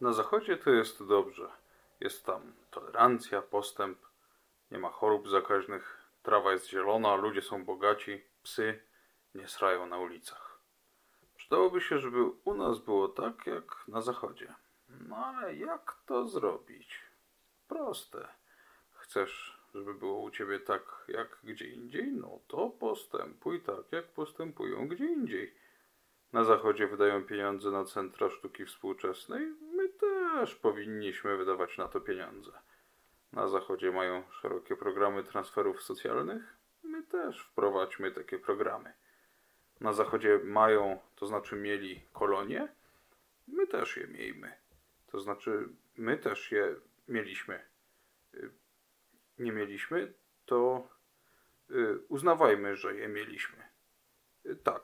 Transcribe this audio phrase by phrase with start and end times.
[0.00, 1.50] Na zachodzie to jest dobrze.
[2.00, 3.98] Jest tam tolerancja, postęp,
[4.70, 8.82] nie ma chorób zakaźnych, trawa jest zielona, ludzie są bogaci, psy
[9.34, 10.58] nie srają na ulicach.
[11.36, 14.54] Przydałoby się, żeby u nas było tak jak na zachodzie.
[14.88, 17.00] No ale jak to zrobić?
[17.68, 18.28] Proste.
[18.92, 22.12] Chcesz, żeby było u ciebie tak jak gdzie indziej?
[22.12, 25.54] No to postępuj tak, jak postępują gdzie indziej.
[26.32, 29.54] Na zachodzie wydają pieniądze na centra sztuki współczesnej,
[29.88, 32.52] my też powinniśmy wydawać na to pieniądze.
[33.32, 38.92] Na zachodzie mają szerokie programy transferów socjalnych, my też wprowadźmy takie programy.
[39.80, 42.68] Na zachodzie mają, to znaczy mieli kolonie,
[43.48, 44.52] my też je miejmy.
[45.06, 46.74] To znaczy, my też je
[47.08, 47.64] mieliśmy.
[48.34, 48.50] Y,
[49.38, 50.12] nie mieliśmy,
[50.46, 50.88] to
[51.70, 53.68] y, uznawajmy, że je mieliśmy.
[54.46, 54.82] Y, tak,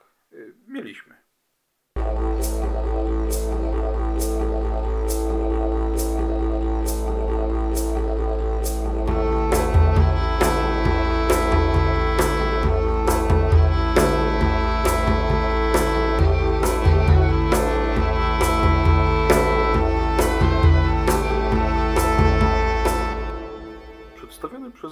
[0.66, 1.24] mieliśmy.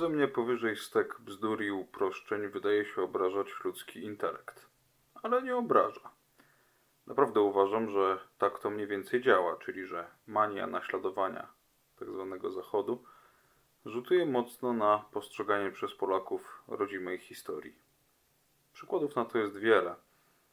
[0.02, 4.66] Przeze mnie powyżej stek bzdur i uproszczeń wydaje się obrażać ludzki intelekt.
[5.22, 6.10] Ale nie obraża.
[7.06, 11.46] Naprawdę uważam, że tak to mniej więcej działa, czyli że mania naśladowania
[11.98, 12.38] tzw.
[12.42, 13.04] Tak Zachodu
[13.86, 17.74] rzutuje mocno na postrzeganie przez Polaków rodzimej historii.
[18.72, 19.94] Przykładów na to jest wiele.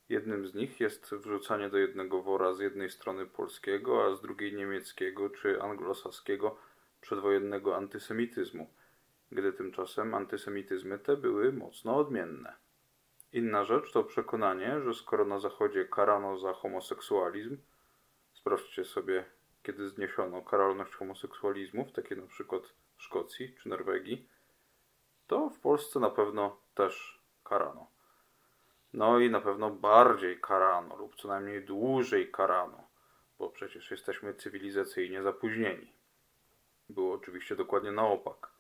[0.10, 4.54] Jednym z nich jest wrzucanie do jednego wora z jednej strony polskiego, a z drugiej
[4.54, 6.58] niemieckiego czy anglosaskiego
[7.02, 8.70] przedwojennego antysemityzmu,
[9.32, 12.56] gdy tymczasem antysemityzmy te były mocno odmienne.
[13.34, 17.58] Inna rzecz to przekonanie, że skoro na Zachodzie karano za homoseksualizm,
[18.34, 19.26] sprawdźcie sobie,
[19.64, 22.64] kiedy zniesiono karalność homoseksualizmu, w takiej na przykład
[22.98, 24.30] Szkocji czy Norwegii,
[25.28, 27.88] to w Polsce na pewno też karano.
[28.94, 32.88] No i na pewno bardziej karano, lub co najmniej dłużej karano,
[33.40, 35.94] bo przecież jesteśmy cywilizacyjnie zapóźnieni.
[36.90, 38.59] Było oczywiście dokładnie na opak.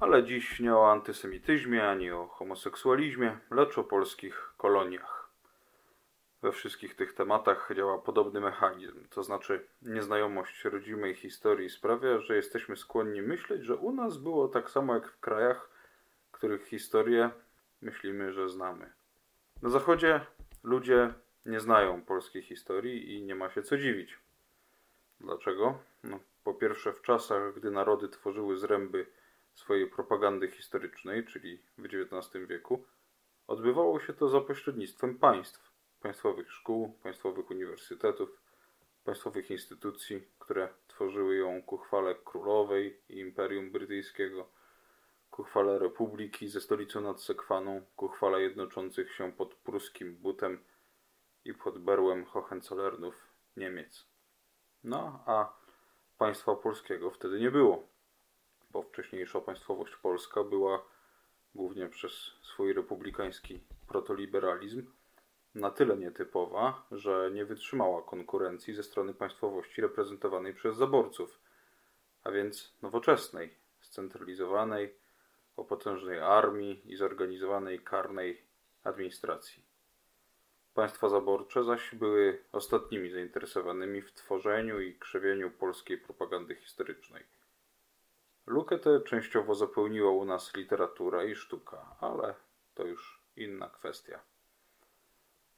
[0.00, 5.28] Ale dziś nie o antysemityzmie ani o homoseksualizmie, lecz o polskich koloniach.
[6.42, 12.76] We wszystkich tych tematach działa podobny mechanizm, to znaczy nieznajomość rodzimej historii sprawia, że jesteśmy
[12.76, 15.70] skłonni myśleć, że u nas było tak samo jak w krajach,
[16.32, 17.30] których historię
[17.82, 18.92] myślimy, że znamy.
[19.62, 20.20] Na zachodzie
[20.64, 21.14] ludzie
[21.46, 24.18] nie znają polskiej historii i nie ma się co dziwić.
[25.20, 25.78] Dlaczego?
[26.04, 29.06] No, po pierwsze, w czasach, gdy narody tworzyły zręby
[29.58, 32.84] swojej propagandy historycznej, czyli w XIX wieku,
[33.46, 38.42] odbywało się to za pośrednictwem państw, państwowych szkół, państwowych uniwersytetów,
[39.04, 44.48] państwowych instytucji, które tworzyły ją ku chwale królowej i Imperium Brytyjskiego,
[45.30, 50.64] ku chwale Republiki ze stolicą nad Sekwaną, ku chwale jednoczących się pod pruskim butem
[51.44, 53.14] i pod berłem Hohenzollernów
[53.56, 54.06] Niemiec.
[54.84, 55.56] No, a
[56.18, 57.87] państwa polskiego wtedy nie było
[58.70, 60.84] bo wcześniejsza państwowość polska była
[61.54, 62.12] głównie przez
[62.42, 64.86] swój republikański protoliberalizm
[65.54, 71.40] na tyle nietypowa, że nie wytrzymała konkurencji ze strony państwowości reprezentowanej przez zaborców,
[72.24, 74.94] a więc nowoczesnej, scentralizowanej,
[75.56, 78.42] o potężnej armii i zorganizowanej karnej
[78.84, 79.62] administracji.
[80.74, 87.24] Państwa zaborcze zaś były ostatnimi zainteresowanymi w tworzeniu i krzewieniu polskiej propagandy historycznej.
[88.48, 92.34] Lukę tę częściowo zapełniła u nas literatura i sztuka, ale
[92.74, 94.20] to już inna kwestia.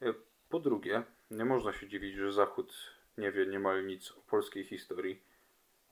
[0.02, 0.14] E,
[0.48, 2.74] po drugie, nie można się dziwić, że Zachód
[3.18, 5.22] nie wie niemal nic o polskiej historii,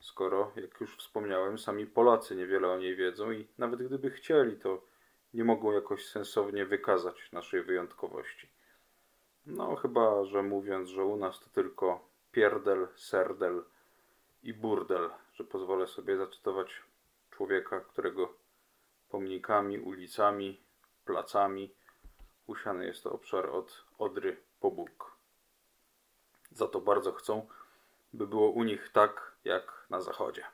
[0.01, 4.83] skoro, jak już wspomniałem, sami Polacy niewiele o niej wiedzą i nawet gdyby chcieli, to
[5.35, 8.49] nie mogą jakoś sensownie wykazać naszej wyjątkowości.
[9.47, 13.65] No, chyba, że mówiąc, że u nas to tylko pierdel, serdel
[14.43, 16.88] i burdel, że pozwolę sobie zacytować
[17.39, 18.35] człowieka, którego
[19.09, 20.61] pomnikami, ulicami,
[21.05, 21.75] placami
[22.47, 25.17] usiany jest to obszar od Odry po Bóg.
[26.51, 27.49] Za to bardzo chcą,
[28.13, 30.45] by było u nich tak, jak na zachodzie.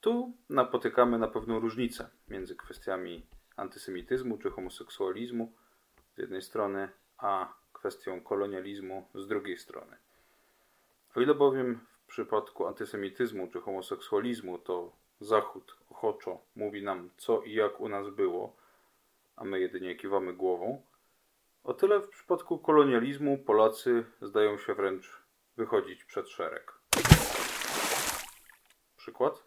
[0.00, 3.26] Tu napotykamy na pewną różnicę między kwestiami
[3.56, 5.52] antysemityzmu czy homoseksualizmu
[6.16, 6.88] z jednej strony,
[7.18, 9.96] a kwestią kolonializmu z drugiej strony.
[11.14, 17.52] O ile bowiem w przypadku antysemityzmu czy homoseksualizmu to Zachód ochoczo mówi nam, co i
[17.52, 18.56] jak u nas było,
[19.36, 20.82] a my jedynie kiwamy głową,
[21.64, 25.22] o tyle w przypadku kolonializmu Polacy zdają się wręcz
[25.56, 26.72] wychodzić przed szereg.
[28.96, 29.44] Przykład?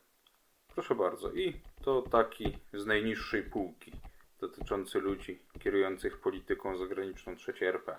[0.73, 1.31] Proszę bardzo.
[1.31, 3.91] I to taki z najniższej półki,
[4.39, 7.97] dotyczący ludzi kierujących polityką zagraniczną III RP.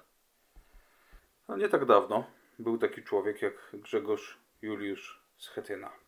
[1.48, 2.24] No nie tak dawno
[2.58, 6.07] był taki człowiek jak Grzegorz Juliusz Schetyna.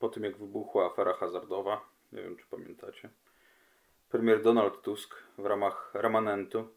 [0.00, 3.10] Po tym jak wybuchła afera hazardowa, nie wiem czy pamiętacie,
[4.08, 6.68] premier Donald Tusk w ramach remanentu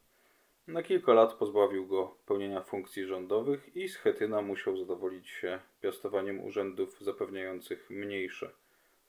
[0.67, 6.99] na kilka lat pozbawił go pełnienia funkcji rządowych i Schetyna musiał zadowolić się piastowaniem urzędów
[7.01, 8.51] zapewniających mniejsze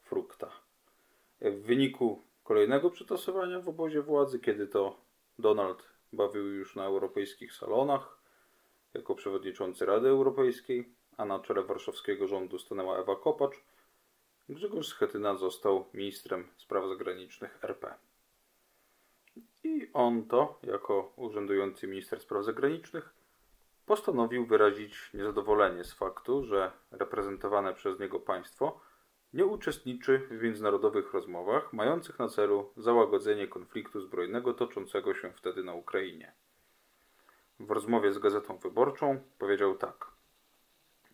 [0.03, 0.51] frukta.
[1.41, 4.97] W wyniku kolejnego przetasowania w obozie władzy, kiedy to
[5.39, 8.19] Donald bawił już na europejskich salonach
[8.95, 13.65] jako przewodniczący Rady Europejskiej, a na czele warszawskiego rządu stanęła Ewa Kopacz,
[14.49, 17.95] Grzegorz Schetyna został ministrem spraw zagranicznych RP.
[19.65, 23.15] I on to, jako urzędujący minister spraw zagranicznych,
[23.87, 28.81] postanowił wyrazić niezadowolenie z faktu, że reprezentowane przez niego państwo
[29.33, 35.75] nie uczestniczy w międzynarodowych rozmowach mających na celu załagodzenie konfliktu zbrojnego toczącego się wtedy na
[35.75, 36.33] Ukrainie.
[37.61, 40.07] W rozmowie z Gazetą Wyborczą powiedział tak.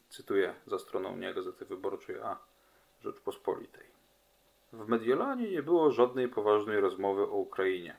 [0.09, 2.39] Cytuję za stroną nie Gazety Wyborczej, a
[3.01, 3.87] Rzeczpospolitej.
[4.73, 7.97] W Mediolanie nie było żadnej poważnej rozmowy o Ukrainie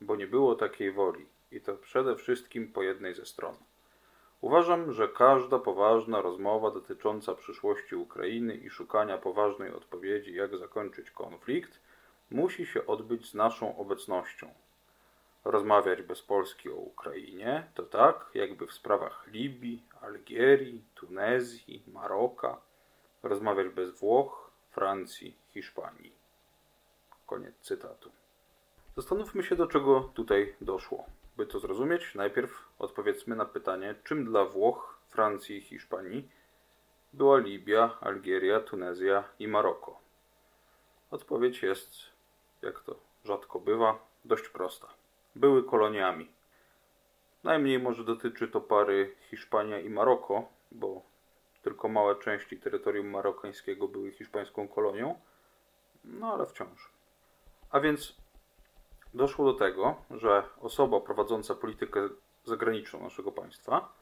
[0.00, 3.54] bo nie było takiej woli i to przede wszystkim po jednej ze stron.
[4.40, 11.80] Uważam, że każda poważna rozmowa dotycząca przyszłości Ukrainy i szukania poważnej odpowiedzi, jak zakończyć konflikt,
[12.30, 14.48] musi się odbyć z naszą obecnością.
[15.44, 22.60] Rozmawiać bez Polski o Ukrainie to tak, jakby w sprawach Libii, Algierii, Tunezji, Maroka
[23.22, 26.12] rozmawiać bez Włoch, Francji, Hiszpanii.
[27.26, 28.10] Koniec cytatu.
[28.96, 31.06] Zastanówmy się, do czego tutaj doszło.
[31.36, 36.28] By to zrozumieć, najpierw odpowiedzmy na pytanie, czym dla Włoch, Francji i Hiszpanii
[37.12, 40.00] była Libia, Algieria, Tunezja i Maroko.
[41.10, 41.90] Odpowiedź jest,
[42.62, 42.94] jak to
[43.24, 44.88] rzadko bywa, dość prosta.
[45.36, 46.28] Były koloniami.
[47.44, 51.02] Najmniej może dotyczy to pary Hiszpania i Maroko, bo
[51.68, 55.20] tylko małe części terytorium marokańskiego były hiszpańską kolonią,
[56.04, 56.92] no ale wciąż.
[57.70, 58.16] A więc
[59.14, 62.08] doszło do tego, że osoba prowadząca politykę
[62.44, 63.92] zagraniczną naszego państwa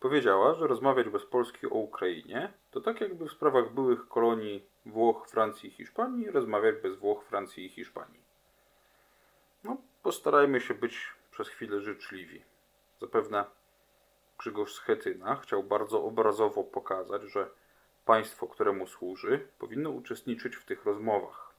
[0.00, 5.28] powiedziała, że rozmawiać bez Polski o Ukrainie to tak jakby w sprawach byłych kolonii Włoch,
[5.28, 8.24] Francji i Hiszpanii rozmawiać bez Włoch, Francji i Hiszpanii.
[9.64, 12.42] No, postarajmy się być przez chwilę życzliwi.
[13.00, 13.44] Zapewne
[14.44, 17.50] Grzegorz Schetyna chciał bardzo obrazowo pokazać, że
[18.04, 21.50] państwo, któremu służy, powinno uczestniczyć w tych rozmowach.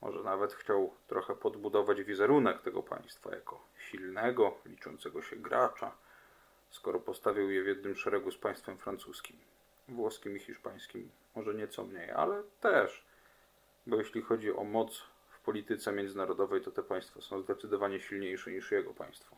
[0.00, 5.92] Może nawet chciał trochę podbudować wizerunek tego państwa jako silnego, liczącego się gracza,
[6.70, 9.36] skoro postawił je w jednym szeregu z państwem francuskim,
[9.88, 13.04] włoskim i hiszpańskim, może nieco mniej, ale też,
[13.86, 18.72] bo jeśli chodzi o moc w polityce międzynarodowej, to te państwa są zdecydowanie silniejsze niż
[18.72, 19.36] jego państwo.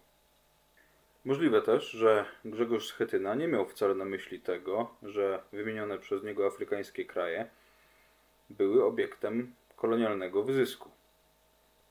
[1.25, 6.47] Możliwe też, że Grzegorz Schetyna nie miał wcale na myśli tego, że wymienione przez niego
[6.47, 7.50] afrykańskie kraje
[8.50, 10.91] były obiektem kolonialnego wyzysku.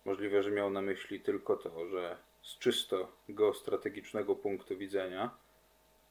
[0.05, 5.29] Możliwe, że miał na myśli tylko to, że z czysto geostrategicznego punktu widzenia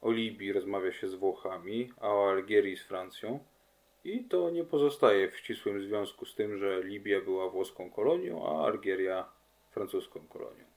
[0.03, 3.45] o Libii rozmawia się z Włochami, a o Algierii z Francją
[4.05, 8.67] i to nie pozostaje w ścisłym związku z tym, że Libia była włoską kolonią, a
[8.67, 9.29] Algieria
[9.71, 10.76] francuską kolonią.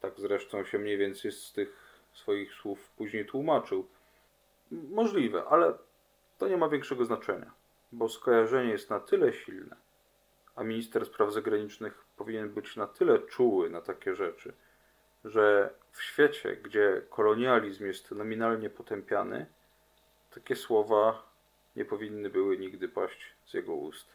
[0.00, 3.86] Tak zresztą się mniej więcej z tych swoich słów później tłumaczył.
[4.70, 5.74] Możliwe, ale
[6.38, 7.50] to nie ma większego znaczenia,
[7.92, 9.76] bo skojarzenie jest na tyle silne,
[10.56, 14.52] a minister spraw zagranicznych powinien być na tyle czuły na takie rzeczy,
[15.24, 19.46] że w świecie, gdzie kolonializm jest nominalnie potępiany,
[20.34, 21.22] takie słowa
[21.76, 24.06] nie powinny były nigdy paść z jego ust.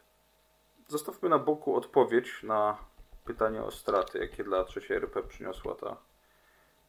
[0.88, 2.78] Zostawmy na boku odpowiedź na
[3.26, 5.96] pytanie o straty, jakie dla III RP przyniosła ta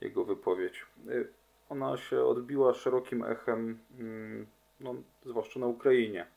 [0.02, 0.86] jego wypowiedź.
[1.08, 1.34] Y,
[1.70, 4.48] ona się odbiła szerokim echem, mm,
[4.80, 6.28] no, zwłaszcza na Ukrainie.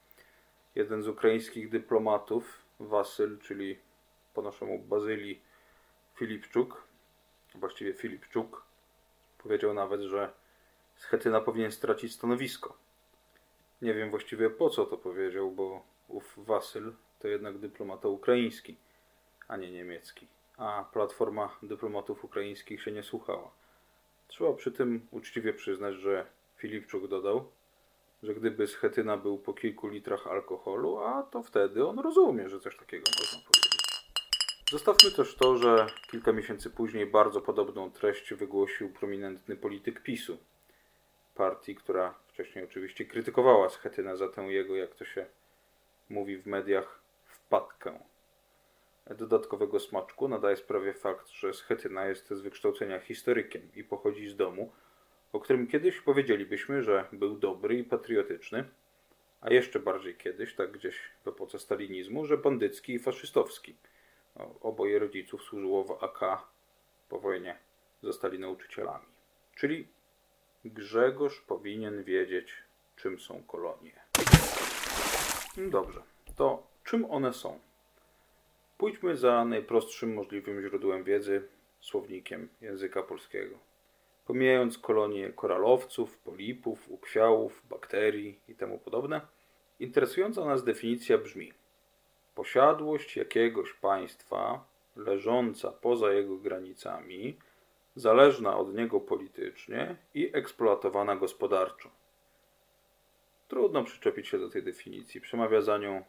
[0.74, 3.78] Jeden z ukraińskich dyplomatów Wasyl, czyli
[4.34, 5.42] po naszemu Bazylii
[6.14, 6.82] Filipczuk,
[7.54, 8.64] właściwie Filipczuk,
[9.38, 10.32] powiedział nawet, że
[10.96, 12.76] Schetyna powinien stracić stanowisko.
[13.82, 18.76] Nie wiem właściwie po co to powiedział, bo ów Wasyl to jednak dyplomata ukraiński,
[19.50, 20.26] a nie niemiecki,
[20.56, 23.50] a platforma dyplomatów ukraińskich się nie słuchała.
[24.28, 26.26] Trzeba przy tym uczciwie przyznać, że
[26.56, 27.50] Filipczuk dodał,
[28.22, 32.76] że gdyby Schetyna był po kilku litrach alkoholu, a to wtedy on rozumie, że coś
[32.76, 33.80] takiego można powiedzieć.
[34.70, 40.38] Zostawmy też to, że kilka miesięcy później bardzo podobną treść wygłosił prominentny polityk PiSu,
[41.34, 45.26] partii, która Wcześniej oczywiście krytykowała Schetynę za tę jego, jak to się
[46.08, 48.00] mówi w mediach, wpadkę.
[49.14, 54.72] Dodatkowego smaczku nadaje sprawie fakt, że Schetyna jest z wykształcenia historykiem i pochodzi z domu,
[55.32, 58.64] o którym kiedyś powiedzielibyśmy, że był dobry i patriotyczny,
[59.40, 63.76] a jeszcze bardziej kiedyś, tak gdzieś w epoce stalinizmu, że bandycki i faszystowski.
[64.60, 66.20] Oboje rodziców służyło w AK
[67.08, 67.58] po wojnie,
[68.02, 69.06] zostali nauczycielami.
[69.54, 69.88] Czyli
[70.64, 72.54] Grzegorz powinien wiedzieć,
[72.96, 74.00] czym są kolonie.
[75.56, 76.02] Dobrze,
[76.36, 77.58] to czym one są?
[78.80, 81.48] Pójdźmy za najprostszym możliwym źródłem wiedzy,
[81.80, 83.58] słownikiem języka polskiego.
[84.26, 89.20] Pomijając kolonie koralowców, polipów, ukwiałów, bakterii i temu podobne,
[89.80, 91.52] interesująca nas definicja brzmi:
[92.34, 94.64] posiadłość jakiegoś państwa
[94.96, 97.36] leżąca poza jego granicami,
[97.96, 101.90] zależna od niego politycznie i eksploatowana gospodarczo.
[103.48, 105.20] Trudno przyczepić się do tej definicji.
[105.20, 106.04] Przemawia za nią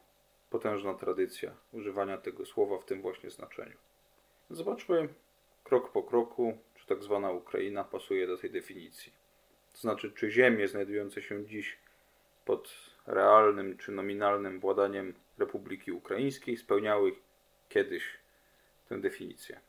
[0.51, 3.77] potężna tradycja używania tego słowa w tym właśnie znaczeniu.
[4.49, 5.09] Zobaczmy
[5.63, 9.13] krok po kroku, czy tak zwana Ukraina pasuje do tej definicji.
[9.73, 11.77] To znaczy, czy ziemie znajdujące się dziś
[12.45, 12.75] pod
[13.07, 17.15] realnym czy nominalnym władaniem Republiki Ukraińskiej spełniały
[17.69, 18.03] kiedyś
[18.89, 19.59] tę definicję.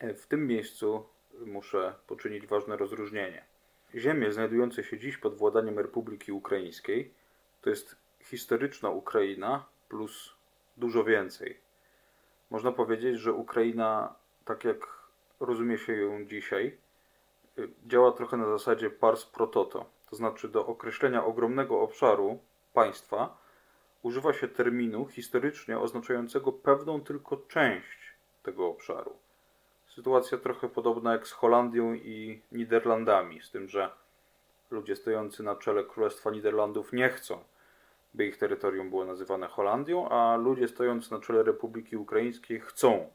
[0.00, 1.06] W tym miejscu
[1.46, 3.44] muszę poczynić ważne rozróżnienie.
[3.94, 7.14] Ziemie znajdujące się dziś pod władaniem Republiki Ukraińskiej
[7.60, 10.34] to jest historyczna Ukraina plus
[10.76, 11.60] dużo więcej.
[12.50, 14.78] Można powiedzieć, że Ukraina, tak jak
[15.40, 16.78] rozumie się ją dzisiaj,
[17.58, 19.90] y, działa trochę na zasadzie pars pro toto.
[20.10, 22.38] To znaczy do określenia ogromnego obszaru
[22.72, 23.36] państwa
[24.02, 29.16] używa się terminu historycznie oznaczającego pewną tylko część tego obszaru.
[29.86, 33.90] Sytuacja trochę podobna jak z Holandią i Niderlandami, z tym, że
[34.70, 37.44] ludzie stojący na czele Królestwa Niderlandów nie chcą,
[38.14, 43.10] by ich terytorium było nazywane Holandią, a ludzie stojący na czele Republiki Ukraińskiej chcą,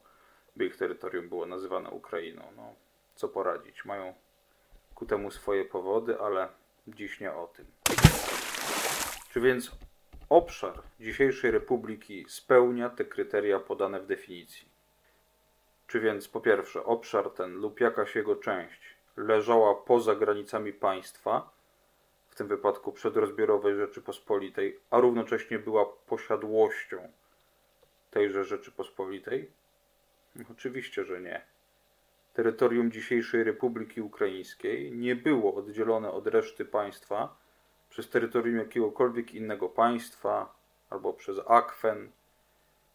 [0.56, 2.42] by ich terytorium było nazywane Ukrainą.
[2.56, 2.74] No,
[3.14, 3.84] co poradzić?
[3.84, 4.14] Mają
[4.94, 6.48] ku temu swoje powody, ale
[6.88, 7.66] dziś nie o tym.
[9.30, 9.70] Czy więc
[10.28, 14.68] obszar dzisiejszej Republiki spełnia te kryteria podane w definicji?
[15.86, 21.55] Czy więc po pierwsze obszar ten lub jakaś jego część leżała poza granicami państwa,
[22.36, 27.08] w tym wypadku przedrozbiorowej Rzeczypospolitej, a równocześnie była posiadłością
[28.10, 29.50] tejże Rzeczypospolitej?
[30.52, 31.42] Oczywiście, że nie.
[32.34, 37.36] Terytorium dzisiejszej Republiki Ukraińskiej nie było oddzielone od reszty państwa
[37.90, 40.54] przez terytorium jakiegokolwiek innego państwa
[40.90, 42.10] albo przez akwen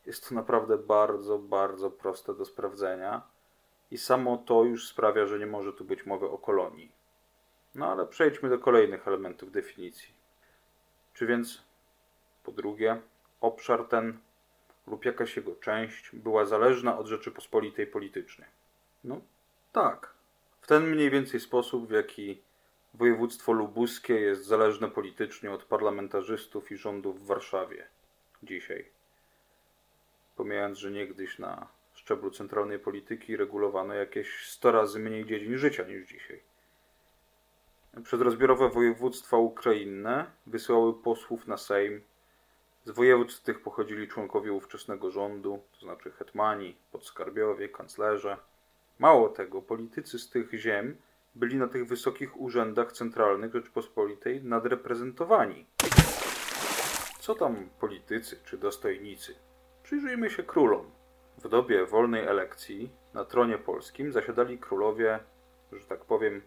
[0.06, 3.22] jest to naprawdę bardzo, bardzo proste do sprawdzenia
[3.92, 7.01] i samo to już sprawia, że nie może tu być mowy o kolonii.
[7.76, 10.14] No ale przejdźmy do kolejnych elementów definicji.
[11.14, 11.64] Czy więc,
[12.44, 13.02] po drugie,
[13.42, 14.18] obszar ten
[14.88, 18.46] lub jakaś jego część była zależna od Rzeczypospolitej politycznie?
[19.04, 19.22] No
[19.72, 20.14] tak.
[20.62, 22.42] W ten mniej więcej sposób, w jaki
[22.94, 27.88] województwo lubuskie jest zależne politycznie od parlamentarzystów i rządów w Warszawie
[28.44, 28.86] dzisiaj
[30.36, 36.08] pomijając, że niegdyś na szczeblu centralnej polityki regulowano jakieś 100 razy mniej dziedzin życia niż
[36.08, 36.40] dzisiaj.
[38.04, 42.02] Przedrozbiorowe województwa ukrainne wysyłały posłów na Sejm.
[42.86, 48.38] Z województw tych pochodzili członkowie ówczesnego rządu, to znaczy hetmani, podskarbiowie, kanclerze.
[49.00, 50.98] Mało tego, politycy z tych ziem
[51.36, 55.66] byli na tych wysokich urzędach centralnych Rzeczypospolitej nadreprezentowani.
[57.20, 59.36] Co tam politycy czy dostojnicy?
[59.84, 60.92] Przyjrzyjmy się królom.
[61.38, 65.20] W dobie wolnej elekcji na tronie polskim zasiadali królowie,
[65.72, 66.42] że tak powiem,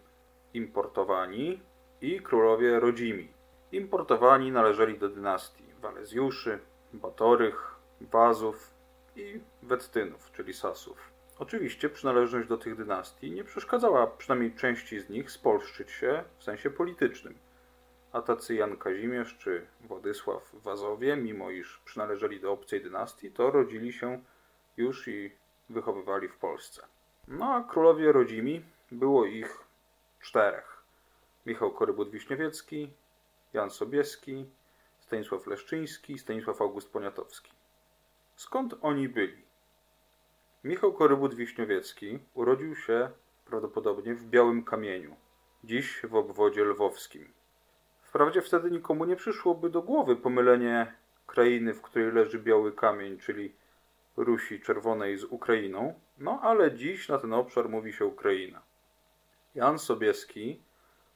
[0.55, 1.61] importowani
[2.01, 3.27] i królowie rodzimi.
[3.71, 6.59] Importowani należeli do dynastii Walezjuszy,
[6.93, 8.73] Batorych, Wazów
[9.15, 10.97] i Wettynów, czyli Sasów.
[11.39, 16.69] Oczywiście przynależność do tych dynastii nie przeszkadzała przynajmniej części z nich spolszczyć się w sensie
[16.69, 17.35] politycznym
[18.15, 23.93] a tacy Jan Kazimierz czy Władysław Wazowie, mimo iż przynależeli do obcej dynastii, to rodzili
[23.93, 24.21] się
[24.77, 25.31] już i
[25.69, 26.85] wychowywali w Polsce.
[27.27, 29.64] No a królowie rodzimi było ich
[30.25, 30.83] czterech.
[31.45, 32.89] Michał Korybut-Wiśniewiecki,
[33.53, 34.45] Jan Sobieski,
[34.99, 37.51] Stanisław Leszczyński, Stanisław August Poniatowski.
[38.35, 39.41] Skąd oni byli?
[40.63, 43.09] Michał Korybut-Wiśniewiecki urodził się
[43.45, 45.15] prawdopodobnie w Białym Kamieniu,
[45.63, 47.33] dziś w obwodzie lwowskim.
[48.01, 50.93] Wprawdzie wtedy nikomu nie przyszłoby do głowy pomylenie
[51.27, 53.55] krainy, w której leży biały kamień, czyli
[54.17, 58.61] Rusi Czerwonej z Ukrainą, no ale dziś na ten obszar mówi się Ukraina.
[59.55, 60.61] Jan Sobieski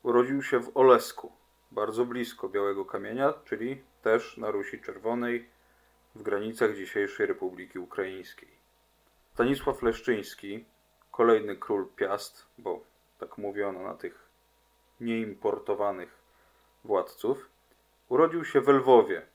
[0.04, 1.32] urodził się w Olesku,
[1.72, 5.50] bardzo blisko Białego Kamienia, czyli też na Rusi Czerwonej
[6.16, 8.50] w granicach dzisiejszej Republiki Ukraińskiej.
[9.34, 10.66] Stanisław Leszczyński,
[11.12, 12.84] kolejny król Piast, bo
[13.20, 14.30] tak mówiono na tych
[15.02, 16.18] nieimportowanych
[16.84, 17.50] władców,
[18.10, 19.26] urodził się w Lwowie,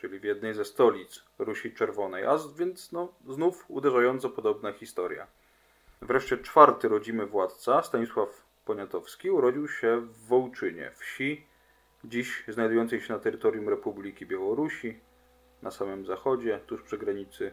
[0.00, 5.26] czyli w jednej ze stolic Rusi Czerwonej, a więc no, znów uderzająco podobna historia.
[6.02, 11.46] Wreszcie czwarty rodzimy władca, Stanisław Poniatowski, urodził się w Wołczynie, wsi
[12.04, 15.00] dziś znajdującej się na terytorium Republiki Białorusi,
[15.62, 17.52] na samym zachodzie, tuż przy granicy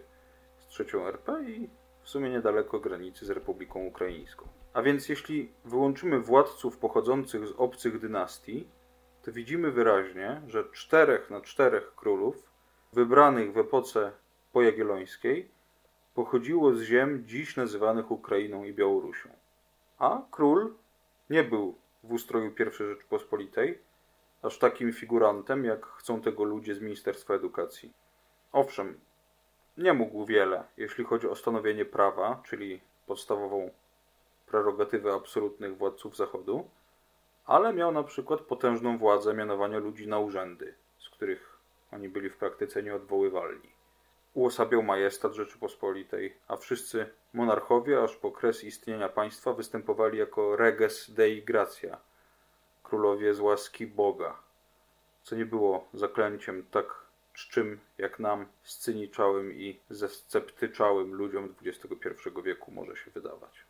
[0.59, 1.69] z trzecią RP i
[2.01, 4.47] w sumie niedaleko granicy z Republiką Ukraińską.
[4.73, 8.67] A więc jeśli wyłączymy władców pochodzących z obcych dynastii,
[9.23, 12.51] to widzimy wyraźnie, że czterech na czterech królów
[12.93, 14.11] wybranych w epoce
[14.51, 15.49] pojagiellońskiej
[16.13, 19.29] pochodziło z ziem dziś nazywanych Ukrainą i Białorusią.
[19.99, 20.73] A król
[21.29, 23.81] nie był w ustroju I Rzeczypospolitej
[24.41, 27.93] aż takim figurantem, jak chcą tego ludzie z Ministerstwa Edukacji.
[28.51, 28.99] Owszem,
[29.77, 33.71] nie mógł wiele, jeśli chodzi o stanowienie prawa, czyli podstawową
[34.45, 36.69] prerogatywę absolutnych władców Zachodu,
[37.45, 41.57] ale miał na przykład potężną władzę mianowania ludzi na urzędy, z których
[41.91, 43.74] oni byli w praktyce nieodwoływalni.
[44.35, 51.43] Uosabiał majestat Rzeczypospolitej, a wszyscy monarchowie aż po kres istnienia państwa występowali jako reges dei
[51.43, 51.97] gratia,
[52.83, 54.39] królowie z łaski Boga,
[55.23, 62.95] co nie było zaklęciem tak czczym jak nam, scyniczałym i zesceptyczałym ludziom XXI wieku może
[62.95, 63.65] się wydawać.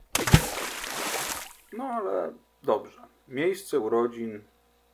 [1.74, 3.01] No ale dobrze.
[3.27, 4.43] Miejsce urodzin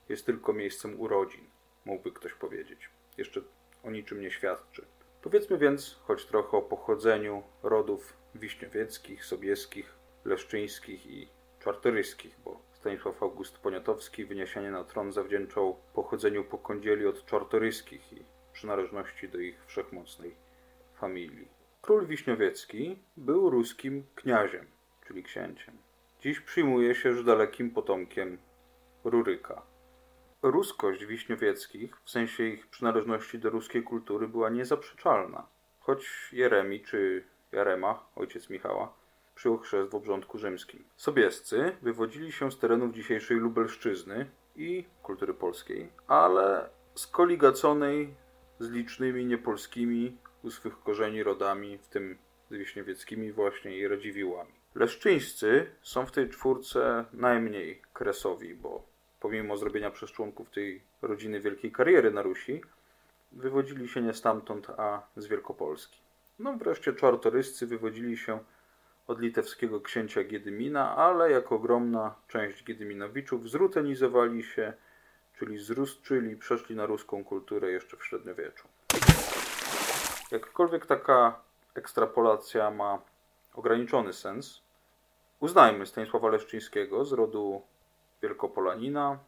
[0.10, 1.46] jest tylko miejscem urodzin,
[1.86, 2.90] mógłby ktoś powiedzieć.
[3.18, 3.42] Jeszcze
[3.84, 4.86] o niczym nie świadczy.
[5.22, 11.28] Powiedzmy więc choć trochę o pochodzeniu rodów wiśniowieckich, sobieskich, leszczyńskich i
[11.60, 19.30] czartoryskich, bo Stanisław August Poniatowski wyniesienie na tron zawdzięczał pochodzeniu pokądzieli od czartoryskich i przynależności
[19.30, 20.36] do ich wszechmocnej
[20.96, 21.48] familii.
[21.82, 24.66] Król Wiśniowiecki był ruskim kniaziem,
[25.08, 25.78] czyli księciem.
[26.22, 28.38] Dziś przyjmuje się, że dalekim potomkiem
[29.04, 29.71] Ruryka.
[30.44, 35.48] Ruskość Wiśniowieckich, w sensie ich przynależności do ruskiej kultury, była niezaprzeczalna.
[35.80, 38.94] Choć Jeremi czy Jarema, ojciec Michała,
[39.36, 40.84] przyjął chrzest w obrządku rzymskim.
[40.96, 48.16] Sobiescy wywodzili się z terenów dzisiejszej Lubelszczyzny i kultury polskiej, ale skoligaconej
[48.60, 52.18] z licznymi niepolskimi u swych korzeni rodami, w tym
[52.50, 54.52] z wiśniewieckimi właśnie i radziwiłami.
[54.76, 58.91] Leszczyńscy są w tej czwórce najmniej kresowi, bo
[59.22, 62.62] pomimo zrobienia przez członków tej rodziny wielkiej kariery na Rusi,
[63.32, 66.00] wywodzili się nie stamtąd, a z Wielkopolski.
[66.40, 68.40] No wreszcie czartoryscy wywodzili się
[69.08, 74.74] od litewskiego księcia Giedymina, ale jako ogromna część Giedyminowiczów zrutenizowali się,
[75.40, 78.68] czyli zrusczyli, przeszli na ruską kulturę jeszcze w średniowieczu.
[80.32, 81.40] Jakkolwiek taka
[81.76, 83.02] ekstrapolacja ma
[83.54, 84.62] ograniczony sens,
[85.40, 87.62] uznajmy Stanisława Leszczyńskiego z rodu
[88.22, 89.20] Wielkopolanina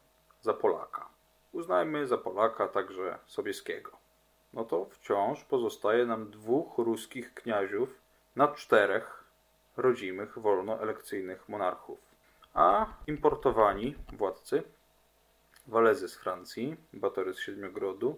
[0.42, 1.10] za Polaka.
[1.52, 3.92] Uznajmy za Polaka także Sobieskiego.
[4.54, 8.02] No to wciąż pozostaje nam dwóch ruskich kniaziów
[8.36, 9.24] na czterech
[9.78, 12.00] rodzimych, wolnoelekcyjnych monarchów.
[12.54, 14.64] A importowani władcy
[15.68, 18.18] Walezy z Francji, Batory z Siedmiogrodu,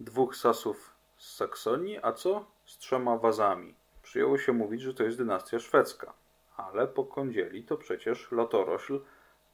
[0.00, 3.74] dwóch Sasów z Saksonii, a co z trzema Wazami.
[4.02, 6.12] Przyjęło się mówić, że to jest dynastia szwedzka,
[6.56, 9.00] ale po kądzieli to przecież latorośl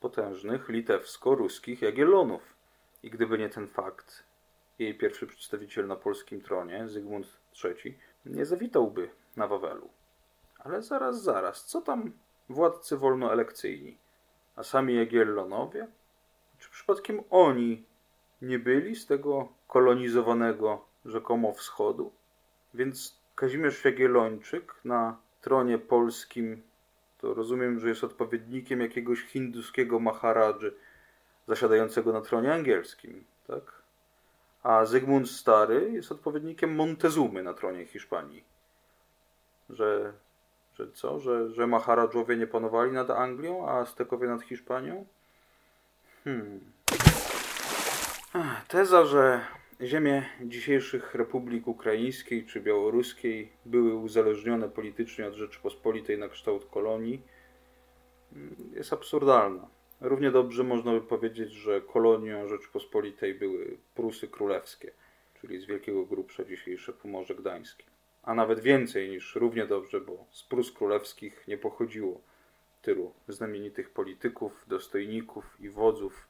[0.05, 2.43] potężnych litewsko-ruskich Jagiellonów.
[3.03, 4.25] I gdyby nie ten fakt,
[4.79, 7.27] jej pierwszy przedstawiciel na polskim tronie, Zygmunt
[7.65, 9.89] III, nie zawitałby na Wawelu.
[10.59, 12.13] Ale zaraz, zaraz, co tam
[12.49, 13.99] władcy wolnoelekcyjni?
[14.57, 15.89] A sami Jagiellonowie?
[16.59, 17.85] Czy przypadkiem oni
[18.43, 22.13] nie byli z tego kolonizowanego rzekomo wschodu?
[22.75, 26.63] Więc Kazimierz Jagiellończyk na tronie polskim
[27.25, 30.75] to rozumiem, że jest odpowiednikiem jakiegoś hinduskiego maharadży
[31.49, 33.63] zasiadającego na tronie angielskim, tak?
[34.63, 38.45] A Zygmunt Stary jest odpowiednikiem Montezumy na tronie Hiszpanii.
[39.71, 40.13] Że,
[40.75, 41.21] że co?
[41.21, 45.07] Że, że maharadżowie nie panowali nad Anglią, a Aztekowie nad Hiszpanią?
[46.25, 46.61] Hmm.
[48.69, 49.41] Teza, że
[49.83, 57.23] ziemie dzisiejszych republik ukraińskiej czy białoruskiej były uzależnione politycznie od Rzeczypospolitej na kształt kolonii,
[58.73, 59.69] jest absurdalna.
[60.01, 64.93] Równie dobrze można by powiedzieć, że kolonią Rzeczypospolitej były Prusy Królewskie,
[65.41, 67.85] czyli z Wielkiego Grubsza dzisiejsze Pomorze Gdańskie.
[68.23, 72.21] A nawet więcej niż równie dobrze, bo z Prus Królewskich nie pochodziło
[72.83, 76.29] tylu znamienitych polityków, dostojników i wodzów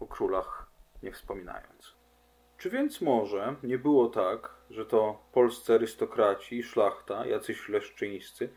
[0.00, 0.66] o królach
[1.02, 2.01] nie wspominając.
[2.62, 8.48] Czy więc może nie było tak, że to polscy arystokraci i szlachta, jacyś leszczyńscy,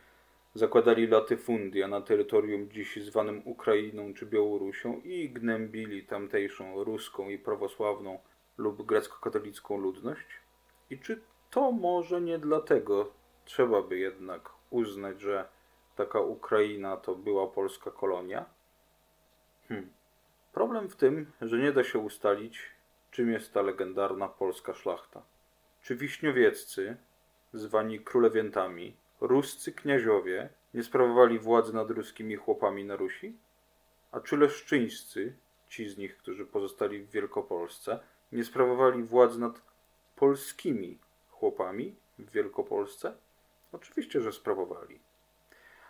[0.54, 8.20] zakładali latyfundia na terytorium dziś zwanym Ukrainą czy Białorusią i gnębili tamtejszą ruską i prawosławną
[8.58, 10.28] lub grecko-katolicką ludność?
[10.90, 13.12] I czy to może nie dlatego
[13.46, 15.48] trzeba by jednak uznać, że
[15.96, 18.46] taka Ukraina to była polska kolonia?
[19.68, 19.90] Hmm.
[20.54, 22.75] Problem w tym, że nie da się ustalić,
[23.16, 25.22] czym jest ta legendarna polska szlachta.
[25.82, 26.98] Czy wiśniowieccy,
[27.54, 33.38] zwani królewiętami, ruscy kniaziowie nie sprawowali władzy nad ruskimi chłopami na Rusi?
[34.12, 35.36] A czy leszczyńscy,
[35.70, 38.00] ci z nich, którzy pozostali w Wielkopolsce,
[38.32, 39.62] nie sprawowali władzy nad
[40.16, 40.98] polskimi
[41.30, 43.18] chłopami w Wielkopolsce?
[43.72, 45.00] Oczywiście, że sprawowali.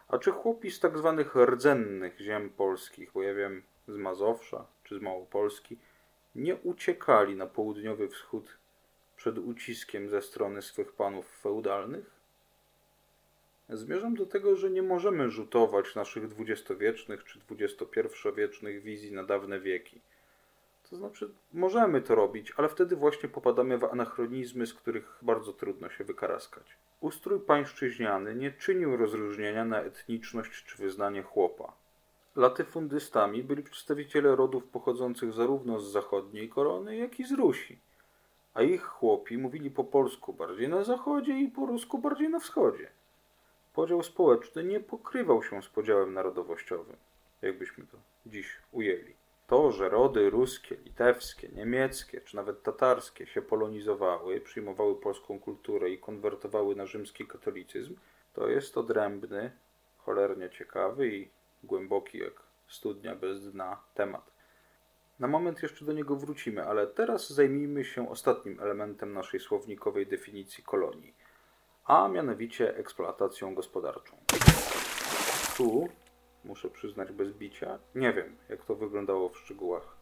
[0.07, 4.99] A czy chłopi z tak zwanych rdzennych ziem polskich, bo ja wiem, z Mazowsza czy
[4.99, 5.77] z Małopolski,
[6.35, 8.57] nie uciekali na południowy wschód
[9.17, 12.11] przed uciskiem ze strony swych panów feudalnych?
[13.69, 20.01] Zmierzam do tego, że nie możemy rzutować naszych dwudziestowiecznych czy dwudziestopierwowiecznych wizji na dawne wieki.
[20.89, 25.89] To znaczy, możemy to robić, ale wtedy właśnie popadamy w anachronizmy, z których bardzo trudno
[25.89, 26.77] się wykaraskać.
[27.01, 31.73] Ustrój pańszczyźniany nie czynił rozróżnienia na etniczność czy wyznanie chłopa.
[32.35, 37.79] Latyfundystami byli przedstawiciele rodów pochodzących zarówno z zachodniej korony, jak i z Rusi,
[38.53, 42.89] a ich chłopi mówili po polsku bardziej na zachodzie i po rusku bardziej na wschodzie.
[43.73, 46.95] Podział społeczny nie pokrywał się z podziałem narodowościowym,
[47.41, 49.15] jakbyśmy to dziś ujęli.
[49.47, 55.97] To, że rody ruskie, litewskie, niemieckie czy nawet tatarskie się polonizowały, przyjmowały polską kulturę i
[55.97, 57.95] konwertowały na rzymski katolicyzm,
[58.33, 59.51] to jest odrębny,
[59.97, 61.29] cholernie ciekawy i
[61.63, 62.33] głęboki jak
[62.67, 64.31] studnia bez dna temat.
[65.19, 70.63] Na moment jeszcze do niego wrócimy, ale teraz zajmijmy się ostatnim elementem naszej słownikowej definicji
[70.63, 71.13] kolonii,
[71.85, 74.17] a mianowicie eksploatacją gospodarczą.
[75.57, 75.89] Tu
[76.45, 77.79] muszę przyznać bez bicia.
[77.95, 79.95] Nie wiem, jak to wyglądało w szczegółach.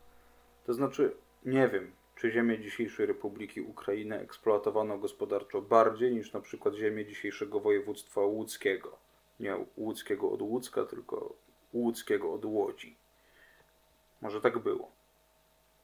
[0.66, 6.76] To znaczy, nie wiem, czy ziemię dzisiejszej Republiki Ukrainy eksploatowano gospodarczo bardziej niż na przykład
[6.76, 8.98] ziemię dzisiejszego województwa łódzkiego.
[9.43, 11.34] Nie łódzkiego od Łódzka, tylko
[11.73, 12.95] łódzkiego od Łodzi.
[14.21, 14.91] Może tak było.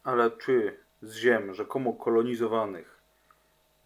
[0.03, 2.99] Ale czy z ziem rzekomo kolonizowanych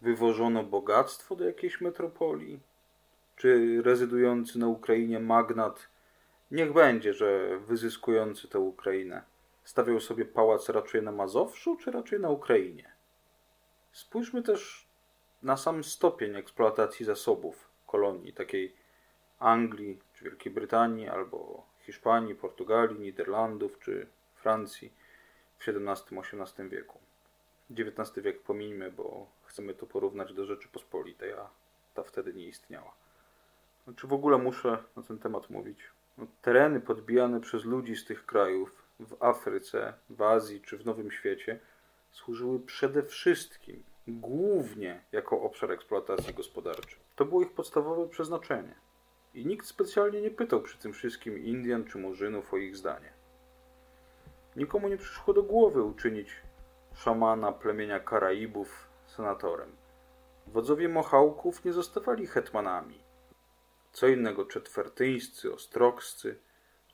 [0.00, 2.60] wywożono bogactwo do jakiejś metropolii?
[3.36, 5.88] Czy rezydujący na Ukrainie magnat
[6.50, 9.22] Niech będzie, że wyzyskujący tę Ukrainę
[9.64, 12.92] stawiał sobie pałac raczej na Mazowszu, czy raczej na Ukrainie.
[13.92, 14.86] Spójrzmy też
[15.42, 18.83] na sam stopień eksploatacji zasobów kolonii, takiej
[19.44, 24.92] Anglii, czy Wielkiej Brytanii, albo Hiszpanii, Portugalii, Niderlandów, czy Francji
[25.58, 26.98] w XVII-XVIII wieku.
[27.70, 31.48] XIX wiek pominimy, bo chcemy to porównać do Rzeczypospolitej, a
[31.94, 32.94] ta wtedy nie istniała.
[33.96, 35.78] Czy w ogóle muszę na ten temat mówić?
[36.18, 41.10] No, tereny podbijane przez ludzi z tych krajów w Afryce, w Azji czy w Nowym
[41.10, 41.60] Świecie
[42.12, 46.98] służyły przede wszystkim, głównie jako obszar eksploatacji gospodarczej.
[47.16, 48.83] To było ich podstawowe przeznaczenie.
[49.34, 53.12] I nikt specjalnie nie pytał przy tym wszystkim Indian czy Murzynów o ich zdanie.
[54.56, 56.36] Nikomu nie przyszło do głowy uczynić
[56.94, 59.76] szamana plemienia Karaibów senatorem.
[60.46, 62.98] Wodzowie Mohałków nie zostawali hetmanami.
[63.92, 66.38] Co innego czetwertyńscy, ostrogscy,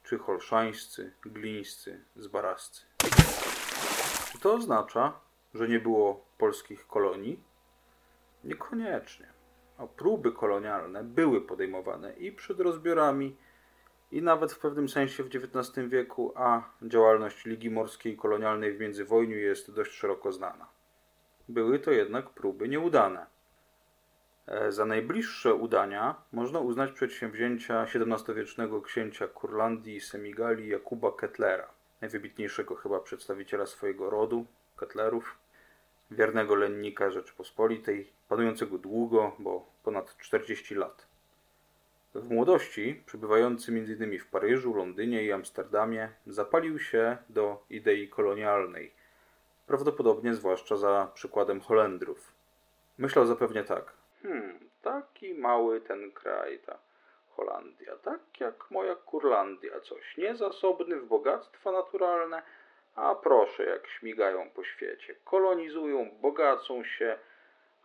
[0.02, 2.86] czy holszańscy, glińscy, zbarascy.
[4.32, 5.20] Czy to oznacza,
[5.54, 7.42] że nie było polskich kolonii?
[8.44, 9.39] Niekoniecznie.
[9.86, 13.36] Próby kolonialne były podejmowane i przed rozbiorami,
[14.12, 19.38] i nawet w pewnym sensie w XIX wieku, a działalność Ligi Morskiej Kolonialnej w międzywojniu
[19.38, 20.66] jest dość szeroko znana.
[21.48, 23.26] Były to jednak próby nieudane.
[24.46, 31.68] E, za najbliższe udania można uznać przedsięwzięcia XVII-wiecznego księcia Kurlandii i Semigalii Jakuba Kettlera,
[32.00, 35.38] najwybitniejszego chyba przedstawiciela swojego rodu, Kettlerów,
[36.10, 41.06] wiernego lennika Rzeczypospolitej, panującego długo, bo ponad 40 lat.
[42.14, 44.18] W młodości, przebywający m.in.
[44.18, 48.92] w Paryżu, Londynie i Amsterdamie, zapalił się do idei kolonialnej,
[49.66, 52.32] prawdopodobnie zwłaszcza za przykładem Holendrów.
[52.98, 53.92] Myślał zapewne tak.
[54.22, 56.78] Hmm, taki mały ten kraj, ta
[57.30, 62.42] Holandia, tak jak moja Kurlandia, coś niezasobny w bogactwa naturalne,
[62.94, 67.18] a proszę jak śmigają po świecie, kolonizują, bogacą się,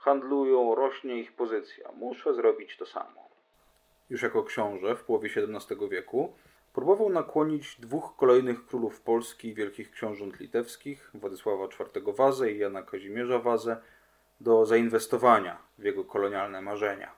[0.05, 1.91] handlują, rośnie ich pozycja.
[1.91, 3.29] Muszę zrobić to samo.
[4.09, 6.33] Już jako książę w połowie XVII wieku
[6.73, 12.83] Próbował nakłonić dwóch kolejnych królów Polski i wielkich książąt litewskich, Władysława IV Wazę i Jana
[12.83, 13.77] Kazimierza Wazę,
[14.41, 17.11] do zainwestowania w jego kolonialne marzenia.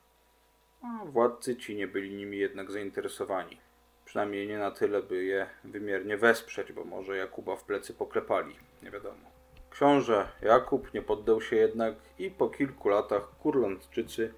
[0.82, 3.58] A władcy ci nie byli nimi jednak zainteresowani.
[4.06, 8.91] Przynajmniej nie na tyle, by je wymiernie wesprzeć, bo może Jakuba w plecy poklepali, nie
[8.91, 9.37] wiadomo.
[9.77, 14.33] Książę Jakub nie poddał się jednak i po kilku latach Kurlandczycy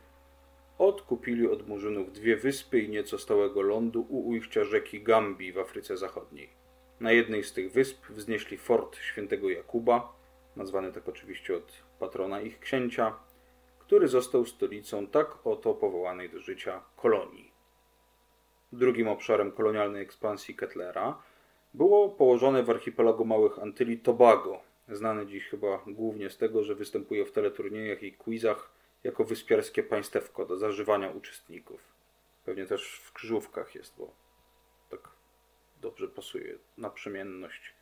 [0.78, 5.98] odkupili od Murzynów dwie wyspy i nieco stałego lądu u ujścia rzeki Gambii w Afryce
[5.98, 6.50] Zachodniej.
[7.00, 10.14] Na jednej z tych wysp wznieśli fort świętego Jakuba,
[10.56, 13.14] nazwany tak oczywiście od patrona ich księcia,
[13.80, 17.52] który został stolicą tak oto powołanej do życia kolonii.
[18.72, 21.22] Drugim obszarem kolonialnej ekspansji Kettlera
[21.74, 27.26] było położone w archipelagu Małych Antyli Tobago, znane dziś chyba głównie z tego, że występuje
[27.26, 28.72] w teleturniejach i quizach
[29.04, 31.82] jako wyspiarskie państewko do zażywania uczestników.
[32.46, 34.12] Pewnie też w krzyżówkach jest, bo
[34.90, 35.10] tak
[35.82, 37.74] dobrze pasuje na przemienność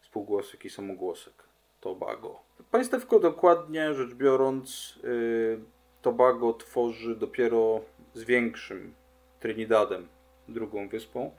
[0.00, 1.34] spółgłosek i samogłosek.
[1.80, 2.40] Tobago.
[2.70, 5.60] Państewko dokładnie rzecz biorąc, yy,
[6.02, 7.80] Tobago tworzy dopiero
[8.14, 8.94] z większym
[9.40, 10.08] Trinidadem,
[10.48, 11.36] drugą wyspą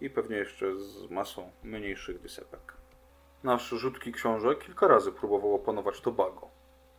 [0.00, 2.79] i pewnie jeszcze z masą mniejszych wysepek.
[3.42, 6.48] Nasz rzutki książek kilka razy próbował opanować Tobago.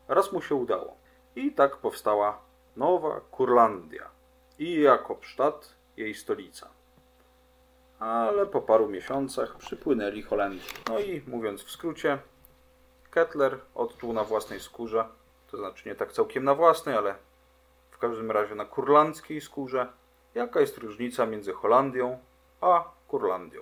[0.07, 0.95] Raz mu się udało.
[1.35, 2.41] I tak powstała
[2.75, 4.09] Nowa Kurlandia
[4.59, 6.69] i Jakobstadt, jej stolica.
[7.99, 10.75] Ale po paru miesiącach przypłynęli Holendrzy.
[10.89, 12.17] No i mówiąc w skrócie,
[13.11, 15.05] Kettler odczuł na własnej skórze,
[15.51, 17.15] to znaczy nie tak całkiem na własnej, ale
[17.91, 19.87] w każdym razie na kurlandzkiej skórze,
[20.35, 22.19] jaka jest różnica między Holandią
[22.61, 23.61] a Kurlandią.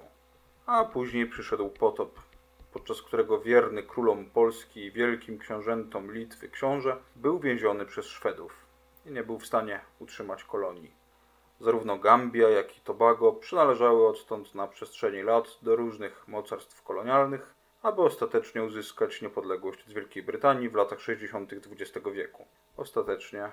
[0.65, 2.19] A później przyszedł potop,
[2.73, 8.53] podczas którego wierny królom Polski i wielkim książętom Litwy książę był więziony przez Szwedów
[9.05, 10.91] i nie był w stanie utrzymać kolonii.
[11.59, 18.01] Zarówno Gambia, jak i Tobago przynależały odtąd na przestrzeni lat do różnych mocarstw kolonialnych, aby
[18.01, 21.53] ostatecznie uzyskać niepodległość z Wielkiej Brytanii w latach 60.
[21.53, 22.45] XX wieku.
[22.77, 23.51] Ostatecznie,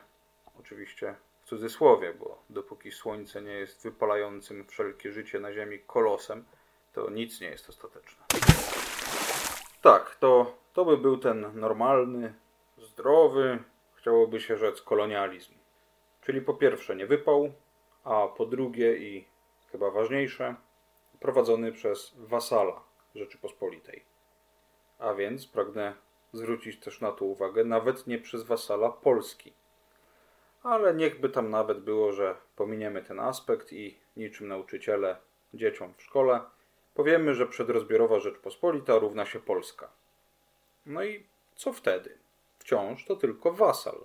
[0.61, 6.44] oczywiście w cudzysłowie, bo dopóki słońce nie jest wypalającym wszelkie życie na Ziemi kolosem,
[6.92, 8.26] to nic nie jest ostateczne.
[9.87, 12.35] Tak, to, to by był ten normalny,
[12.79, 13.59] zdrowy,
[13.94, 15.55] chciałoby się rzec kolonializm.
[16.20, 17.53] Czyli po pierwsze nie wypał,
[18.05, 19.25] a po drugie i
[19.72, 20.55] chyba ważniejsze,
[21.20, 22.81] prowadzony przez wasala
[23.14, 24.05] Rzeczypospolitej.
[24.99, 25.94] A więc pragnę
[26.33, 29.53] zwrócić też na to uwagę, nawet nie przez wasala Polski.
[30.62, 35.16] Ale niechby tam nawet było, że pominiemy ten aspekt i niczym nauczyciele
[35.55, 36.40] dzieciom w szkole
[36.97, 39.91] powiemy, że przedrozbiorowa Rzeczpospolita równa się Polska.
[40.87, 42.19] No i co wtedy?
[42.59, 43.99] Wciąż to tylko wasal.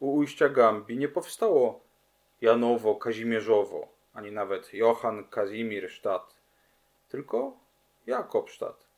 [0.00, 1.80] U ujścia Gambii nie powstało
[2.40, 6.40] Janowo, Kazimierzowo, ani nawet Johann Kazimierstadt,
[7.08, 7.56] tylko
[8.06, 8.94] Jakobstadt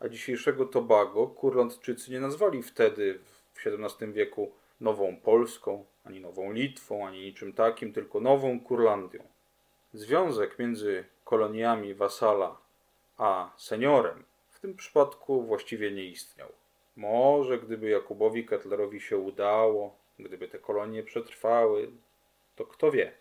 [0.00, 3.18] a dzisiejszego Tobago Kurlandczycy nie nazwali wtedy
[3.54, 9.22] w XVII wieku Nową Polską, ani Nową Litwą, ani niczym takim, tylko Nową Kurlandią.
[9.92, 12.56] Związek między koloniami wasala
[13.18, 16.48] a seniorem w tym przypadku właściwie nie istniał.
[16.96, 21.90] Może gdyby Jakubowi Kettlerowi się udało, gdyby te kolonie przetrwały,
[22.56, 23.12] to kto wie.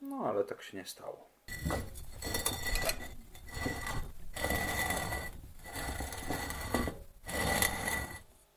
[0.00, 1.26] No ale tak się nie stało.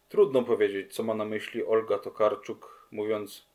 [0.10, 3.48] Trudno powiedzieć, co ma na myśli Olga Tokarczuk, mówiąc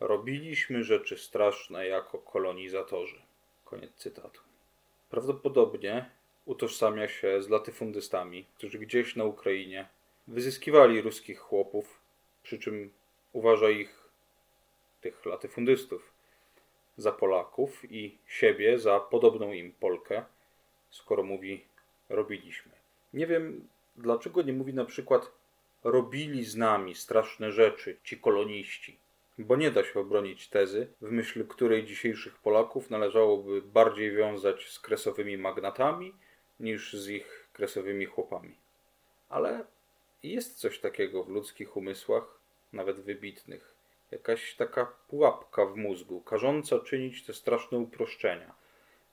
[0.00, 3.25] Robiliśmy rzeczy straszne jako kolonizatorzy.
[3.66, 4.40] Koniec cytatu.
[5.10, 6.10] Prawdopodobnie
[6.44, 9.88] utożsamia się z latyfundystami, którzy gdzieś na Ukrainie
[10.28, 12.00] wyzyskiwali ruskich chłopów,
[12.42, 12.92] przy czym
[13.32, 14.08] uważa ich,
[15.00, 16.12] tych latyfundystów,
[16.96, 20.24] za Polaków i siebie za podobną im Polkę,
[20.90, 21.64] skoro mówi
[22.08, 22.72] robiliśmy.
[23.12, 25.32] Nie wiem, dlaczego nie mówi na przykład
[25.84, 28.98] robili z nami straszne rzeczy ci koloniści.
[29.38, 34.80] Bo nie da się obronić tezy, w myśl której dzisiejszych Polaków należałoby bardziej wiązać z
[34.80, 36.14] kresowymi magnatami
[36.60, 38.56] niż z ich kresowymi chłopami.
[39.28, 39.64] Ale
[40.22, 42.40] jest coś takiego w ludzkich umysłach,
[42.72, 43.74] nawet wybitnych.
[44.10, 48.54] Jakaś taka pułapka w mózgu, każąca czynić te straszne uproszczenia–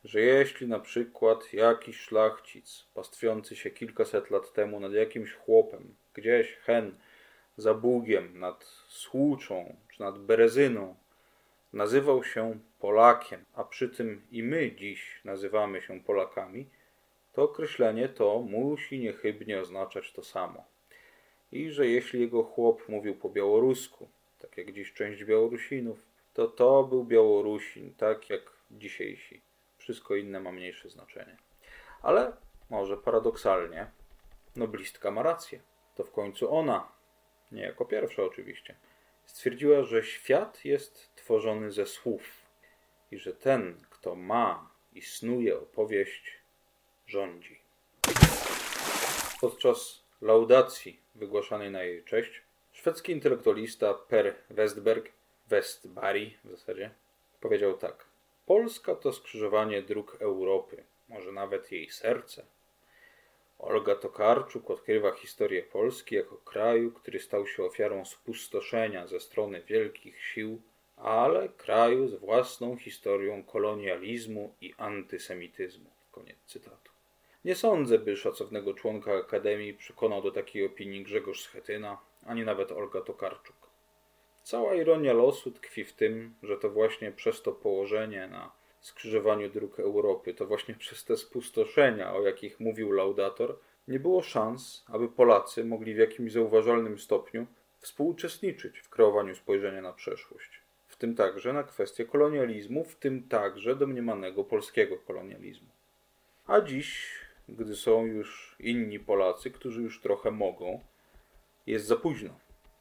[0.04, 6.56] że jeśli na przykład jakiś szlachcic pastwiący się kilkaset lat temu nad jakimś chłopem, gdzieś
[6.56, 6.96] hen
[7.58, 10.96] za Bugiem, nad Słuczą czy nad Berezyną,
[11.74, 16.70] nazywał się Polakiem, a przy tym i my dziś nazywamy się Polakami,
[17.34, 20.66] to określenie to musi niechybnie oznaczać to samo.
[21.52, 26.00] I że jeśli jego chłop mówił po białorusku, tak jak dziś część Białorusinów,
[26.34, 29.42] to to był Białorusin, tak jak dzisiejsi.
[29.78, 31.38] Wszystko inne ma mniejsze znaczenie.
[32.02, 32.34] Ale
[32.70, 33.92] może paradoksalnie,
[34.56, 35.60] noblistka ma rację.
[35.96, 36.92] To w końcu ona,
[37.52, 38.76] nie jako pierwsza oczywiście,
[39.26, 42.46] stwierdziła, że świat jest tworzony ze słów
[43.12, 46.38] i że ten, kto ma i snuje opowieść,
[47.08, 47.60] rządzi.
[49.42, 55.12] Podczas laudacji wygłaszanej na jej cześć, szwedzki intelektualista Per Westberg,
[55.48, 56.92] Westbury w zasadzie,
[57.40, 58.06] powiedział tak.
[58.46, 62.46] Polska to skrzyżowanie dróg Europy, może nawet jej serce.
[63.64, 70.24] Olga Tokarczuk odkrywa historię Polski jako kraju, który stał się ofiarą spustoszenia ze strony wielkich
[70.24, 70.62] sił,
[70.98, 75.90] ale kraju z własną historią kolonializmu i antysemityzmu.
[76.12, 76.92] Koniec cytatu.
[77.46, 83.02] Nie sądzę, by szacownego członka Akademii przekonał do takiej opinii Grzegorz Schetyna, ani nawet Olga
[83.02, 83.56] Tokarczuk.
[84.44, 89.80] Cała ironia losu tkwi w tym, że to właśnie przez to położenie na skrzyżowaniu dróg
[89.80, 95.66] Europy, to właśnie przez te spustoszenia, o jakich mówił laudator, nie było szans, aby Polacy
[95.66, 97.48] mogli w jakimś zauważalnym stopniu
[97.80, 100.62] współuczestniczyć w kreowaniu spojrzenia na przeszłość.
[100.88, 105.68] W tym także na kwestię kolonializmu, w tym także domniemanego polskiego kolonializmu.
[106.48, 107.12] A dziś,
[107.50, 110.80] gdy są już inni Polacy, którzy już trochę mogą,
[111.68, 112.40] jest za późno,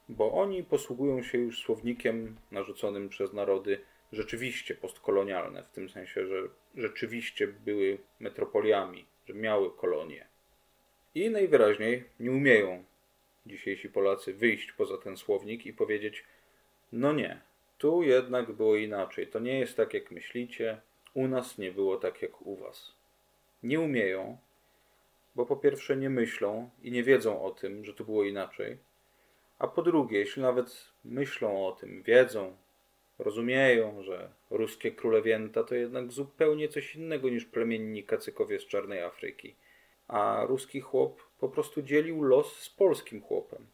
[0.09, 3.81] bo oni posługują się już słownikiem narzuconym przez narody
[4.13, 6.43] rzeczywiście postkolonialne, w tym sensie, że
[6.77, 10.27] rzeczywiście były metropoliami, że miały kolonie.
[11.15, 12.85] I najwyraźniej nie umieją
[13.47, 16.25] dzisiejsi Polacy wyjść poza ten słownik i powiedzieć:
[16.93, 17.41] No nie,
[17.79, 19.27] tu jednak było inaczej.
[19.27, 20.81] To nie jest tak, jak myślicie.
[21.15, 22.95] U nas nie było tak, jak u was.
[23.63, 24.39] Nie umieją,
[25.35, 28.79] bo po pierwsze nie myślą i nie wiedzą o tym, że to było inaczej.
[29.59, 32.57] A po drugie, jeśli nawet myślą o tym, wiedzą,
[33.19, 39.57] rozumieją, że ruskie królewięta to jednak zupełnie coś innego niż plemienni kacykowie z czarnej Afryki.
[40.09, 43.67] A ruski chłop po prostu dzielił los z polskim chłopem.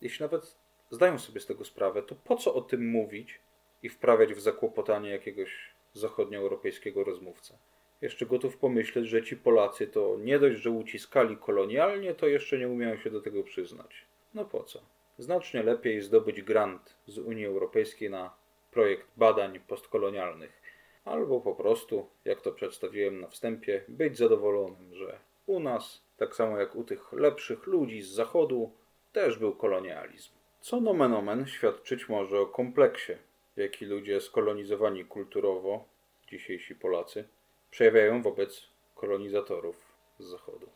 [0.00, 0.56] Jeśli nawet
[0.90, 3.40] zdają sobie z tego sprawę, to po co o tym mówić
[3.82, 7.58] i wprawiać w zakłopotanie jakiegoś zachodnioeuropejskiego rozmówcę?
[8.02, 12.68] Jeszcze gotów pomyśleć, że ci Polacy to nie dość, że uciskali kolonialnie, to jeszcze nie
[12.68, 14.06] umieją się do tego przyznać.
[14.34, 14.93] No po co?
[15.18, 18.34] Znacznie lepiej zdobyć grant z Unii Europejskiej na
[18.70, 20.62] projekt badań postkolonialnych,
[21.04, 26.58] albo po prostu, jak to przedstawiłem na wstępie, być zadowolonym, że u nas, tak samo
[26.58, 28.72] jak u tych lepszych ludzi z Zachodu,
[29.12, 30.30] też był kolonializm.
[30.60, 33.12] Co nomen omen świadczyć może o kompleksie,
[33.56, 35.84] jaki ludzie skolonizowani kulturowo,
[36.28, 37.28] dzisiejsi Polacy,
[37.70, 39.76] przejawiają wobec kolonizatorów
[40.18, 40.68] z Zachodu.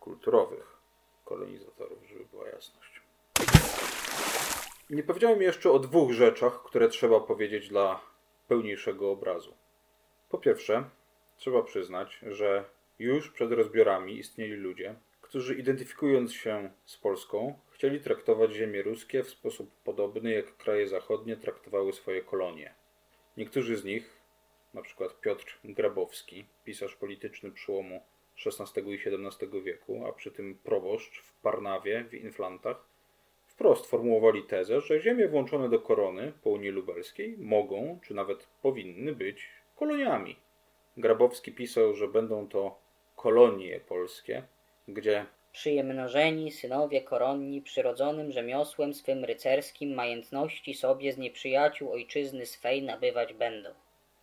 [0.00, 0.76] Kulturowych
[1.24, 2.95] kolonizatorów, żeby była jasność.
[4.90, 8.00] Nie powiedziałem jeszcze o dwóch rzeczach, które trzeba powiedzieć dla
[8.48, 9.54] pełniejszego obrazu.
[10.28, 10.84] Po pierwsze,
[11.36, 12.64] trzeba przyznać, że
[12.98, 19.28] już przed rozbiorami istnieli ludzie, którzy identyfikując się z Polską, chcieli traktować ziemie ruskie w
[19.28, 22.74] sposób podobny, jak kraje zachodnie traktowały swoje kolonie.
[23.36, 24.16] Niektórzy z nich,
[24.86, 28.02] przykład Piotr Grabowski, pisarz polityczny przełomu
[28.46, 32.84] XVI i XVII wieku, a przy tym proboszcz w Parnawie w Inflantach,
[33.56, 39.14] wprost formułowali tezę, że ziemie włączone do korony po Unii Lubelskiej mogą, czy nawet powinny
[39.14, 40.36] być koloniami.
[40.96, 42.78] Grabowski pisał, że będą to
[43.16, 44.42] kolonie polskie,
[44.88, 53.32] gdzie przyjemnożeni synowie koronni przyrodzonym rzemiosłem swym rycerskim majątności sobie z nieprzyjaciół ojczyzny swej nabywać
[53.34, 53.70] będą.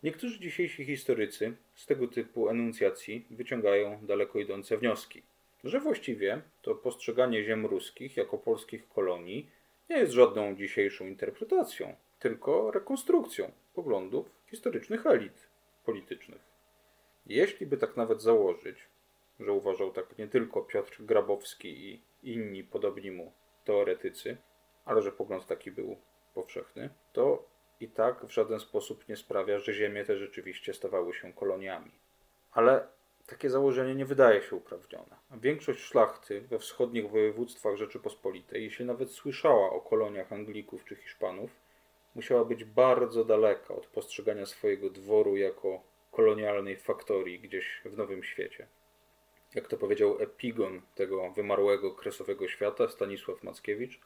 [0.02, 5.22] Niektórzy dzisiejsi historycy z tego typu enuncjacji wyciągają daleko idące wnioski
[5.64, 9.50] że właściwie to postrzeganie ziem ruskich jako polskich kolonii
[9.90, 15.48] nie jest żadną dzisiejszą interpretacją, tylko rekonstrukcją poglądów historycznych elit
[15.84, 16.40] politycznych.
[17.26, 18.88] Jeśli by tak nawet założyć,
[19.40, 23.32] że uważał tak nie tylko Piotr Grabowski i inni podobni mu
[23.64, 24.36] teoretycy,
[24.84, 25.96] ale że pogląd taki był
[26.34, 27.48] powszechny, to
[27.80, 31.90] i tak w żaden sposób nie sprawia, że ziemie te rzeczywiście stawały się koloniami.
[32.52, 32.86] Ale
[33.26, 35.16] takie założenie nie wydaje się uprawnione.
[35.30, 41.50] Większość szlachty we wschodnich województwach Rzeczypospolitej, jeśli nawet słyszała o koloniach Anglików czy Hiszpanów,
[42.14, 45.80] musiała być bardzo daleka od postrzegania swojego dworu jako
[46.12, 48.66] kolonialnej faktorii gdzieś w Nowym Świecie.
[49.54, 54.00] Jak to powiedział epigon tego wymarłego kresowego świata, Stanisław Mackiewicz,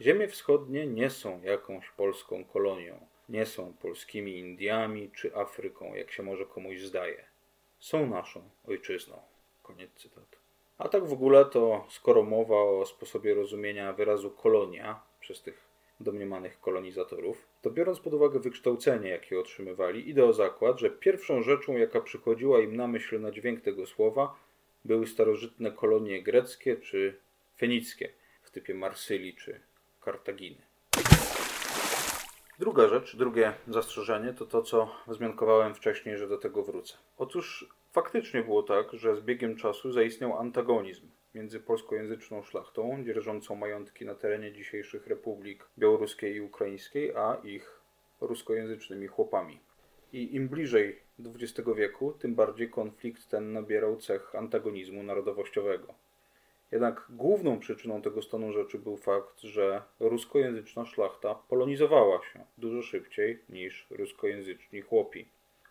[0.00, 6.22] ziemie wschodnie nie są jakąś polską kolonią, nie są polskimi Indiami czy Afryką, jak się
[6.22, 7.33] może komuś zdaje
[7.84, 9.20] są naszą ojczyzną.
[9.62, 10.38] Koniec cytatu.
[10.78, 15.68] A tak w ogóle to skoro mowa o sposobie rozumienia wyrazu kolonia przez tych
[16.00, 21.76] domniemanych kolonizatorów, to biorąc pod uwagę wykształcenie, jakie otrzymywali, idę o zakład, że pierwszą rzeczą,
[21.76, 24.34] jaka przychodziła im na myśl na dźwięk tego słowa,
[24.84, 27.20] były starożytne kolonie greckie czy
[27.56, 28.08] fenickie
[28.42, 29.60] w typie Marsylii czy
[30.00, 30.62] Kartaginy.
[32.58, 36.94] Druga rzecz, drugie zastrzeżenie to to, co wzmiankowałem wcześniej, że do tego wrócę.
[37.18, 44.04] Otóż faktycznie było tak, że z biegiem czasu zaistniał antagonizm między polskojęzyczną szlachtą, dzierżącą majątki
[44.04, 47.80] na terenie dzisiejszych republik białoruskiej i ukraińskiej, a ich
[48.20, 49.60] ruskojęzycznymi chłopami.
[50.12, 55.94] I im bliżej XX wieku, tym bardziej konflikt ten nabierał cech antagonizmu narodowościowego.
[56.74, 63.38] Jednak główną przyczyną tego stanu rzeczy był fakt, że ruskojęzyczna szlachta polonizowała się dużo szybciej
[63.48, 65.28] niż ruskojęzyczni chłopi.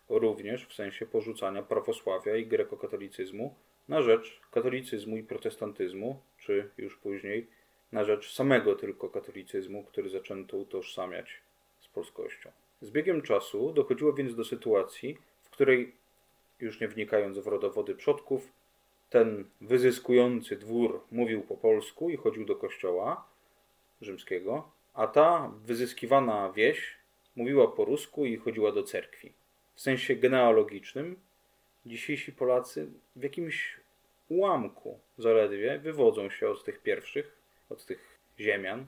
[0.08, 3.54] Również w sensie porzucania prawosławia i grekokatolicyzmu
[3.88, 7.46] na rzecz katolicyzmu i protestantyzmu, czy już później
[7.92, 11.40] na rzecz samego tylko katolicyzmu, który zaczęto utożsamiać
[11.80, 12.50] z polskością.
[12.80, 15.92] Z biegiem czasu dochodziło więc do sytuacji, w której,
[16.60, 18.52] już nie wnikając w rodowody przodków,
[19.14, 23.28] ten wyzyskujący dwór mówił po polsku i chodził do kościoła
[24.00, 26.96] rzymskiego, a ta wyzyskiwana wieś
[27.36, 29.32] mówiła po rusku i chodziła do cerkwi.
[29.74, 31.16] W sensie genealogicznym
[31.86, 32.86] dzisiejsi Polacy
[33.16, 33.80] w jakimś
[34.28, 37.36] ułamku zaledwie wywodzą się od tych pierwszych,
[37.70, 38.86] od tych ziemian,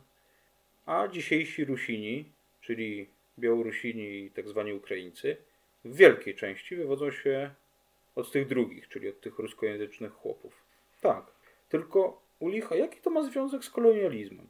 [0.86, 3.08] a dzisiejsi Rusini, czyli
[3.38, 5.36] Białorusini i tak zwani Ukraińcy,
[5.84, 7.50] w wielkiej części wywodzą się
[8.16, 10.64] od tych drugich, czyli od tych ruskojęzycznych chłopów.
[11.00, 11.32] Tak,
[11.68, 14.46] tylko u licha, jaki to ma związek z kolonializmem?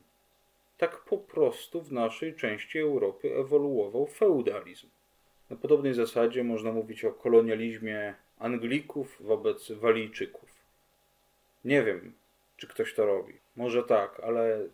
[0.79, 4.89] Tak po prostu w naszej części Europy ewoluował feudalizm.
[5.51, 10.51] Na podobnej zasadzie można mówić o kolonializmie Anglików wobec Walijczyków.
[11.64, 12.12] Nie wiem,
[12.57, 13.35] czy ktoś to robi.
[13.57, 14.69] Może tak, ale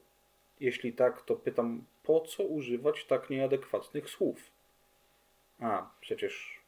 [0.61, 4.51] jeśli tak, to pytam, po co używać tak nieadekwatnych słów?
[5.61, 6.61] A, przecież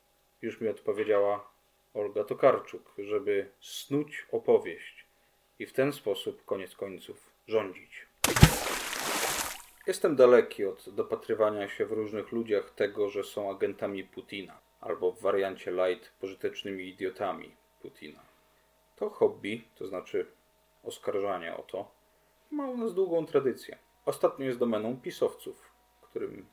[0.43, 1.54] już mi odpowiedziała
[1.95, 5.07] Olga Tokarczuk, żeby snuć opowieść
[5.59, 8.07] i w ten sposób koniec końców rządzić.
[9.87, 15.21] Jestem daleki od dopatrywania się w różnych ludziach tego, że są agentami Putina, albo w
[15.21, 18.21] wariancie light pożytecznymi idiotami Putina.
[18.97, 20.27] To hobby, to znaczy
[20.85, 21.91] oskarżanie o to,
[22.51, 23.79] ma u nas długą tradycję.
[24.05, 25.73] Ostatnio jest domeną pisowców,
[26.03, 26.47] którym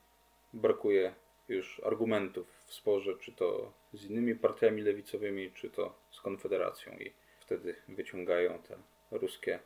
[0.54, 1.16] brakuje
[1.48, 7.12] już argumentów w sporze, czy to z innymi partiami lewicowymi, czy to z Konfederacją i
[7.40, 8.78] wtedy wyciągają te
[9.12, 9.60] ruskie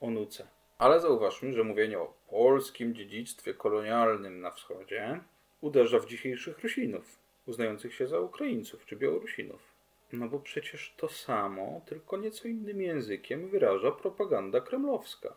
[0.00, 0.46] onuce.
[0.78, 5.20] Ale zauważmy, że mówienie o polskim dziedzictwie kolonialnym na wschodzie
[5.60, 9.76] uderza w dzisiejszych Rusinów, uznających się za Ukraińców czy Białorusinów.
[10.12, 15.36] No bo przecież to samo, tylko nieco innym językiem wyraża propaganda kremlowska.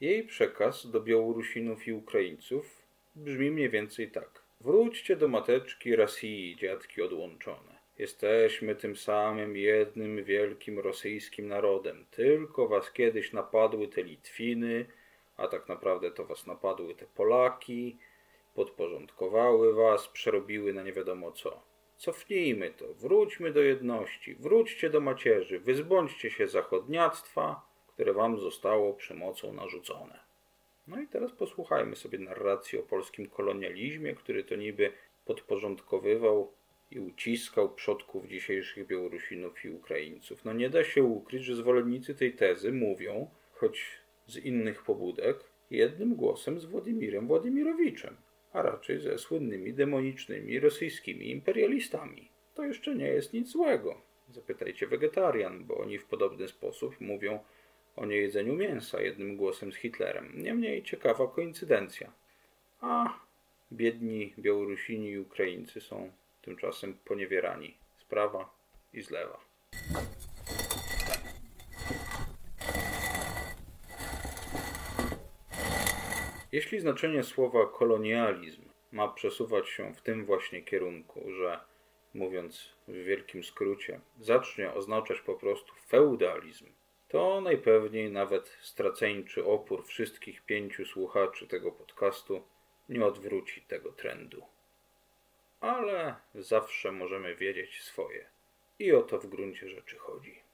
[0.00, 2.82] Jej przekaz do Białorusinów i Ukraińców
[3.14, 4.47] brzmi mniej więcej tak.
[4.60, 7.78] Wróćcie do mateczki Rosji, dziadki odłączone.
[7.98, 12.06] Jesteśmy tym samym jednym wielkim rosyjskim narodem.
[12.10, 14.86] Tylko was kiedyś napadły te Litwiny,
[15.36, 17.98] a tak naprawdę to was napadły te Polaki,
[18.54, 21.62] podporządkowały was, przerobiły na nie wiadomo co.
[21.96, 29.52] Cofnijmy to, wróćmy do jedności, wróćcie do macierzy, wyzbądźcie się zachodniactwa, które wam zostało przemocą
[29.52, 30.27] narzucone.
[30.88, 34.92] No i teraz posłuchajmy sobie narracji o polskim kolonializmie, który to niby
[35.24, 36.52] podporządkowywał
[36.90, 40.44] i uciskał przodków dzisiejszych Białorusinów i Ukraińców.
[40.44, 46.14] No nie da się ukryć, że zwolennicy tej tezy mówią, choć z innych pobudek, jednym
[46.14, 48.16] głosem z Władimirem Władimirowiczem,
[48.52, 52.28] a raczej ze słynnymi demonicznymi rosyjskimi imperialistami.
[52.54, 54.02] To jeszcze nie jest nic złego.
[54.28, 57.38] Zapytajcie wegetarian, bo oni w podobny sposób mówią
[57.98, 60.32] o niejedzeniu mięsa jednym głosem z Hitlerem.
[60.34, 62.12] Niemniej ciekawa koincydencja.
[62.80, 63.18] A
[63.72, 68.50] biedni Białorusini i Ukraińcy są tymczasem poniewierani z prawa
[68.92, 69.40] i z lewa.
[76.52, 81.60] Jeśli znaczenie słowa kolonializm ma przesuwać się w tym właśnie kierunku, że
[82.14, 86.66] mówiąc w wielkim skrócie, zacznie oznaczać po prostu feudalizm,
[87.08, 92.42] to najpewniej nawet straceńczy opór wszystkich pięciu słuchaczy tego podcastu
[92.88, 94.42] nie odwróci tego trendu.
[95.60, 98.28] Ale zawsze możemy wiedzieć swoje.
[98.78, 100.47] I o to w gruncie rzeczy chodzi.